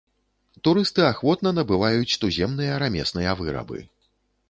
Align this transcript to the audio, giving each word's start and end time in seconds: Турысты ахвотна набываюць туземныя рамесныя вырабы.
Турысты 0.67 1.03
ахвотна 1.09 1.53
набываюць 1.59 2.17
туземныя 2.25 2.83
рамесныя 2.85 3.39
вырабы. 3.45 3.79